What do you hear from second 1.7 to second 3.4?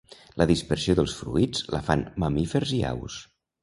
la fan mamífers i aus.